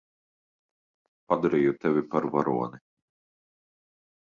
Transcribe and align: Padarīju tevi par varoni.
Padarīju 1.33 1.77
tevi 1.85 2.05
par 2.15 2.29
varoni. 2.41 2.85